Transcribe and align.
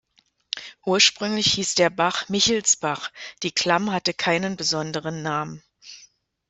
Ursprünglich 0.83 1.53
hieß 1.53 1.75
der 1.75 1.91
Bach 1.91 2.27
"Michelsbach", 2.27 3.11
die 3.43 3.51
Klamm 3.51 3.91
hatte 3.91 4.15
keinen 4.15 4.55
besonderen 4.57 5.21
Namen. 5.21 5.61